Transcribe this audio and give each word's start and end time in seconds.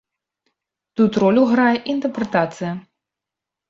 Тут 1.01 1.21
ролю 1.25 1.43
грае 1.53 1.77
інтэрпрэтацыя. 1.97 2.77